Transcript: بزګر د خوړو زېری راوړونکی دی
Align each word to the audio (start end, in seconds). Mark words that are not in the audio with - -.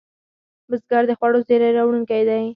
بزګر 0.69 1.03
د 1.07 1.11
خوړو 1.19 1.39
زېری 1.47 1.69
راوړونکی 1.77 2.21
دی 2.29 2.43